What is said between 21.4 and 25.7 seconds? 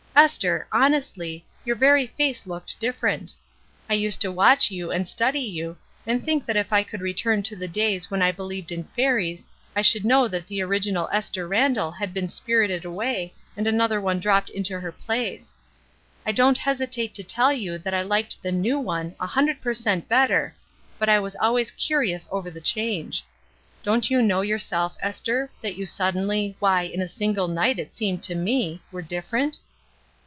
al ways curious over the change. Don't you know yourself, Esther,